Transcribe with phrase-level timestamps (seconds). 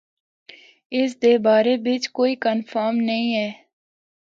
[0.97, 3.49] اس دے بارے بچ کوئی کنفرم نیں ہے۔